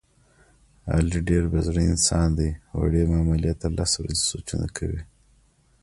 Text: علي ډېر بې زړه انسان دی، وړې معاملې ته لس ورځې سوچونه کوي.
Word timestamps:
علي 0.93 1.19
ډېر 1.29 1.43
بې 1.51 1.59
زړه 1.67 1.81
انسان 1.91 2.27
دی، 2.37 2.49
وړې 2.79 3.03
معاملې 3.11 3.53
ته 3.59 3.67
لس 3.77 3.91
ورځې 4.01 4.27
سوچونه 4.31 4.67
کوي. 4.77 5.01